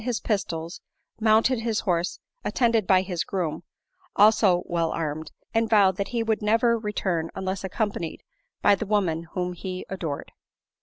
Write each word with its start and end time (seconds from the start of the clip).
101 0.01 0.09
his 0.09 0.19
pistols, 0.19 0.81
mounted 1.19 1.59
his 1.59 1.81
horse, 1.81 2.17
attended 2.43 2.87
by 2.87 3.03
his 3.03 3.23
grodm, 3.23 3.61
also 4.15 4.63
well 4.65 4.89
armed, 4.89 5.31
and 5.53 5.69
vowed 5.69 5.95
that 5.97 6.07
he 6.07 6.23
would 6.23 6.41
never 6.41 6.75
return 6.75 7.29
unless 7.35 7.63
accompanied 7.63 8.23
by 8.63 8.73
the 8.73 8.87
woman 8.87 9.27
whom 9.33 9.53
he 9.53 9.85
adored." 9.89 10.31